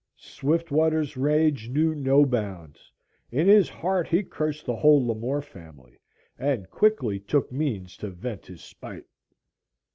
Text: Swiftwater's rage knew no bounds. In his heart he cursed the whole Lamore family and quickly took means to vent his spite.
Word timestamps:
Swiftwater's 0.17 1.15
rage 1.15 1.69
knew 1.69 1.93
no 1.93 2.25
bounds. 2.25 2.91
In 3.29 3.45
his 3.47 3.69
heart 3.69 4.07
he 4.07 4.23
cursed 4.23 4.65
the 4.65 4.75
whole 4.75 5.05
Lamore 5.05 5.43
family 5.43 5.99
and 6.39 6.71
quickly 6.71 7.19
took 7.19 7.51
means 7.51 7.95
to 7.97 8.09
vent 8.09 8.47
his 8.47 8.63
spite. 8.63 9.05